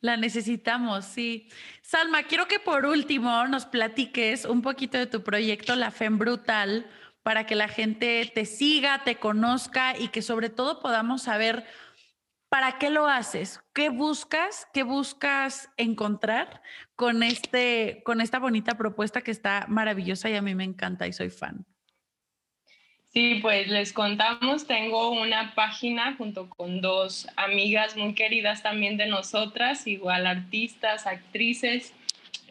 [0.00, 1.50] La necesitamos, sí.
[1.82, 6.90] Salma, quiero que por último nos platiques un poquito de tu proyecto La Fem Brutal
[7.22, 11.66] para que la gente te siga, te conozca y que sobre todo podamos saber
[12.48, 16.62] para qué lo haces, qué buscas, qué buscas encontrar
[16.96, 21.12] con, este, con esta bonita propuesta que está maravillosa y a mí me encanta y
[21.12, 21.66] soy fan.
[23.12, 29.06] Sí, pues les contamos, tengo una página junto con dos amigas muy queridas también de
[29.06, 31.92] nosotras, igual artistas, actrices.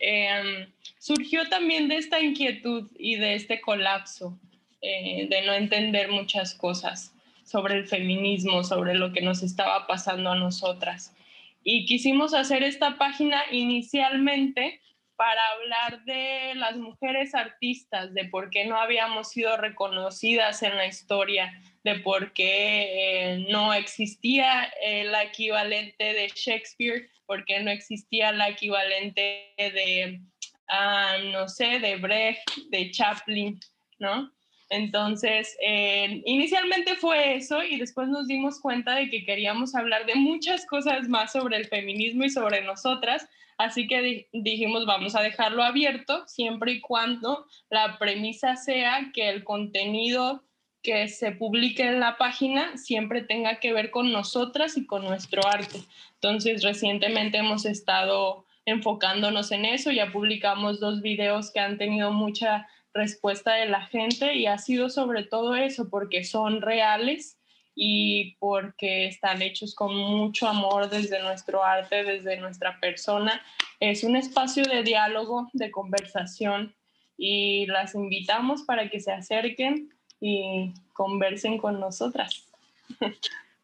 [0.02, 4.38] Em, surgió también de esta inquietud y de este colapso,
[4.82, 7.14] eh, de no entender muchas cosas
[7.46, 11.16] sobre el feminismo, sobre lo que nos estaba pasando a nosotras.
[11.64, 14.82] Y quisimos hacer esta página inicialmente
[15.20, 20.86] para hablar de las mujeres artistas, de por qué no habíamos sido reconocidas en la
[20.86, 27.70] historia, de por qué eh, no existía el la equivalente de Shakespeare, por qué no
[27.70, 30.22] existía la equivalente de,
[30.70, 33.60] ah, no sé, de Brecht, de Chaplin,
[33.98, 34.32] ¿no?
[34.70, 40.16] Entonces, eh, inicialmente fue eso y después nos dimos cuenta de que queríamos hablar de
[40.16, 43.28] muchas cosas más sobre el feminismo y sobre nosotras,
[43.60, 49.44] Así que dijimos, vamos a dejarlo abierto siempre y cuando la premisa sea que el
[49.44, 50.46] contenido
[50.82, 55.46] que se publique en la página siempre tenga que ver con nosotras y con nuestro
[55.46, 55.82] arte.
[56.14, 62.66] Entonces, recientemente hemos estado enfocándonos en eso, ya publicamos dos videos que han tenido mucha
[62.94, 67.39] respuesta de la gente y ha sido sobre todo eso, porque son reales
[67.82, 73.42] y porque están hechos con mucho amor desde nuestro arte, desde nuestra persona.
[73.80, 76.76] Es un espacio de diálogo, de conversación
[77.18, 82.52] y las invitamos para que se acerquen y conversen con nosotras.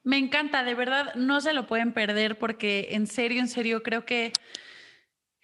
[0.06, 4.06] Me encanta, de verdad, no se lo pueden perder porque en serio, en serio, creo
[4.06, 4.32] que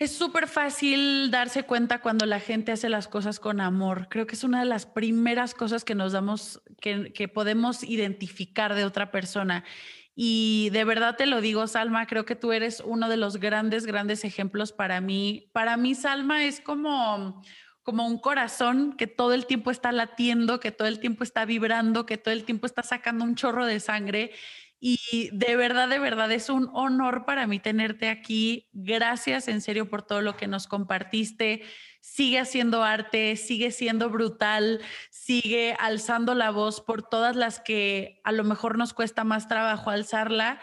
[0.02, 4.08] es súper fácil darse cuenta cuando la gente hace las cosas con amor.
[4.10, 8.74] Creo que es una de las primeras cosas que nos damos, que, que, podemos identificar
[8.74, 9.64] de otra persona.
[10.16, 13.86] Y de verdad te lo digo, Salma, creo que tú eres uno de los grandes,
[13.86, 15.52] grandes ejemplos para mí.
[15.54, 17.44] Para mí, Salma es como,
[17.84, 22.08] como un corazón que todo el tiempo está latiendo, que todo el tiempo está vibrando,
[22.08, 24.32] que todo el tiempo está sacando un chorro de sangre
[24.84, 28.68] y de verdad, de verdad, es un honor para mí tenerte aquí.
[28.74, 31.62] Gracias en serio por todo lo que nos compartiste.
[32.02, 38.32] Sigue haciendo arte, sigue siendo brutal, sigue alzando la voz por todas las que a
[38.32, 40.60] lo mejor nos cuesta más trabajo alzarla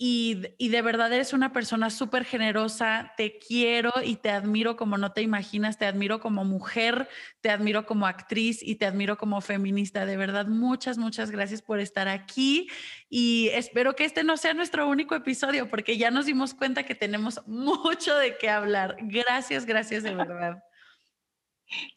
[0.00, 5.10] y, de verdad eres una persona súper generosa, te quiero y te admiro como no
[5.10, 7.08] te imaginas, te admiro como mujer,
[7.40, 10.06] te admiro como actriz y te admiro como feminista.
[10.06, 12.68] De verdad, muchas, muchas gracias por estar aquí
[13.10, 16.94] y espero que este no sea nuestro único episodio porque ya nos dimos cuenta que
[16.94, 18.96] tenemos mucho de qué hablar.
[19.00, 20.62] Gracias, gracias de verdad.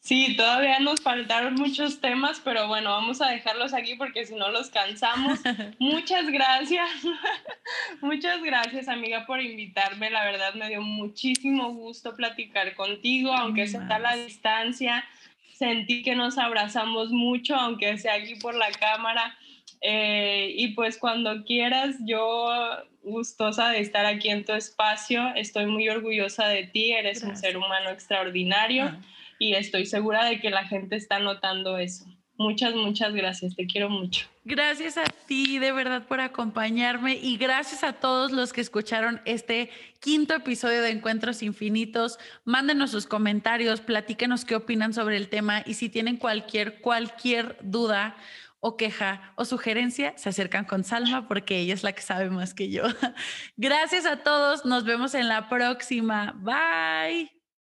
[0.00, 4.50] Sí, todavía nos faltaron muchos temas, pero bueno, vamos a dejarlos aquí porque si no
[4.50, 5.40] los cansamos.
[5.78, 6.90] Muchas gracias.
[8.02, 10.10] Muchas gracias, amiga, por invitarme.
[10.10, 15.04] La verdad me dio muchísimo gusto platicar contigo, aunque sea a la distancia.
[15.54, 19.38] Sentí que nos abrazamos mucho, aunque sea aquí por la cámara.
[19.80, 22.48] Eh, y pues cuando quieras, yo
[23.02, 25.32] gustosa de estar aquí en tu espacio.
[25.34, 26.92] Estoy muy orgullosa de ti.
[26.92, 28.84] Eres un ser humano extraordinario.
[28.84, 29.00] Ah
[29.42, 32.04] y estoy segura de que la gente está notando eso.
[32.38, 34.26] Muchas, muchas gracias, te quiero mucho.
[34.44, 39.70] Gracias a ti de verdad por acompañarme y gracias a todos los que escucharon este
[40.00, 42.18] quinto episodio de Encuentros Infinitos.
[42.44, 48.16] Mándenos sus comentarios, platíquenos qué opinan sobre el tema y si tienen cualquier, cualquier duda
[48.60, 52.54] o queja o sugerencia, se acercan con Salma porque ella es la que sabe más
[52.54, 52.84] que yo.
[53.56, 56.32] Gracias a todos, nos vemos en la próxima.
[56.36, 57.41] Bye.